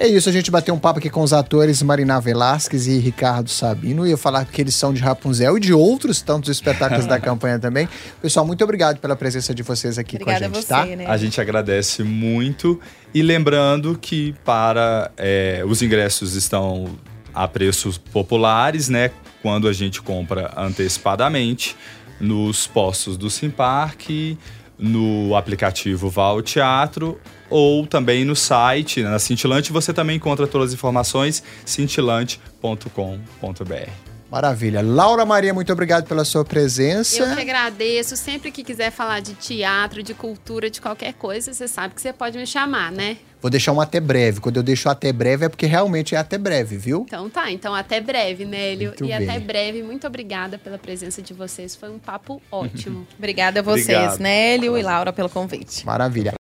É 0.00 0.08
isso, 0.08 0.30
a 0.30 0.32
gente 0.32 0.50
bateu 0.50 0.74
um 0.74 0.78
papo 0.78 0.98
aqui 0.98 1.10
com 1.10 1.20
os 1.20 1.30
atores 1.30 1.82
Marina 1.82 2.18
Velasquez 2.18 2.86
e 2.86 2.98
Ricardo 2.98 3.50
Sabino. 3.50 4.06
Ia 4.06 4.16
falar 4.16 4.46
que 4.46 4.58
eles 4.62 4.74
são 4.74 4.94
de 4.94 5.00
Rapunzel 5.02 5.58
e 5.58 5.60
de 5.60 5.74
outros 5.74 6.22
tantos 6.22 6.48
espetáculos 6.48 7.04
da 7.04 7.20
campanha 7.20 7.58
também. 7.58 7.86
Pessoal, 8.22 8.46
muito 8.46 8.64
obrigado 8.64 8.98
pela 8.98 9.14
presença 9.14 9.54
de 9.54 9.62
vocês 9.62 9.98
aqui 9.98 10.16
Obrigada 10.16 10.48
com 10.48 10.56
a 10.56 10.58
gente, 10.58 10.64
a 10.64 10.74
tá? 10.74 10.82
você, 10.84 10.90
tá? 10.90 10.96
Né? 10.96 11.06
A 11.06 11.18
gente 11.18 11.38
agradece 11.38 12.02
muito. 12.02 12.80
E 13.12 13.20
lembrando 13.20 13.98
que 14.00 14.34
para 14.42 15.10
é, 15.18 15.62
os 15.66 15.82
ingressos 15.82 16.34
estão 16.34 16.98
a 17.34 17.46
preços 17.46 17.98
populares, 17.98 18.88
né? 18.88 19.10
Quando 19.42 19.68
a 19.68 19.72
gente 19.74 20.00
compra 20.00 20.50
antecipadamente 20.56 21.76
nos 22.18 22.66
postos 22.66 23.18
do 23.18 23.28
Simpark, 23.28 24.38
no 24.80 25.36
aplicativo 25.36 26.08
Val 26.08 26.42
Teatro 26.42 27.20
ou 27.50 27.86
também 27.86 28.24
no 28.24 28.34
site, 28.34 29.02
na 29.02 29.18
Cintilante, 29.18 29.72
você 29.72 29.92
também 29.92 30.16
encontra 30.16 30.46
todas 30.46 30.68
as 30.68 30.74
informações, 30.74 31.42
cintilante.com.br. 31.66 34.09
Maravilha. 34.30 34.80
Laura 34.80 35.26
Maria, 35.26 35.52
muito 35.52 35.72
obrigado 35.72 36.06
pela 36.06 36.24
sua 36.24 36.44
presença. 36.44 37.22
Eu 37.22 37.34
que 37.34 37.40
agradeço. 37.40 38.16
Sempre 38.16 38.50
que 38.50 38.62
quiser 38.62 38.90
falar 38.92 39.20
de 39.20 39.34
teatro, 39.34 40.02
de 40.02 40.14
cultura, 40.14 40.70
de 40.70 40.80
qualquer 40.80 41.14
coisa, 41.14 41.52
você 41.52 41.66
sabe 41.66 41.94
que 41.94 42.00
você 42.00 42.12
pode 42.12 42.38
me 42.38 42.46
chamar, 42.46 42.92
né? 42.92 43.16
Vou 43.42 43.50
deixar 43.50 43.72
um 43.72 43.80
até 43.80 43.98
breve. 43.98 44.40
Quando 44.40 44.58
eu 44.58 44.62
deixo 44.62 44.88
até 44.88 45.12
breve 45.12 45.46
é 45.46 45.48
porque 45.48 45.66
realmente 45.66 46.14
é 46.14 46.18
até 46.18 46.38
breve, 46.38 46.76
viu? 46.76 47.04
Então 47.06 47.28
tá. 47.28 47.50
Então 47.50 47.74
até 47.74 48.00
breve, 48.00 48.44
Nélio. 48.44 48.88
Muito 48.88 49.04
e 49.04 49.08
bem. 49.08 49.28
até 49.28 49.40
breve. 49.40 49.82
Muito 49.82 50.06
obrigada 50.06 50.58
pela 50.58 50.78
presença 50.78 51.20
de 51.20 51.34
vocês. 51.34 51.74
Foi 51.74 51.90
um 51.90 51.98
papo 51.98 52.40
ótimo. 52.52 53.06
obrigada 53.18 53.60
a 53.60 53.62
vocês, 53.62 53.88
Obrigado. 53.88 54.20
Nélio 54.20 54.78
e 54.78 54.82
Laura, 54.82 55.12
pelo 55.12 55.28
convite. 55.28 55.84
Maravilha. 55.84 56.39